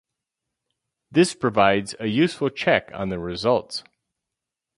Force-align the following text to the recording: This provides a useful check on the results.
This 1.11 1.35
provides 1.35 1.93
a 1.99 2.07
useful 2.07 2.49
check 2.49 2.89
on 2.91 3.09
the 3.09 3.19
results. 3.19 3.83